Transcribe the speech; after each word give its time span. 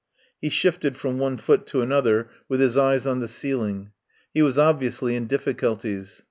He 0.41 0.49
shifted 0.49 0.97
from 0.97 1.19
one 1.19 1.37
foot 1.37 1.67
to 1.67 1.83
another 1.83 2.31
with 2.49 2.59
his 2.59 2.75
eyes 2.75 3.05
on 3.05 3.19
the 3.19 3.27
ceiling. 3.27 3.91
He 4.33 4.41
was 4.41 4.57
obviously 4.57 5.15
in 5.15 5.27
difficulties. 5.27 6.19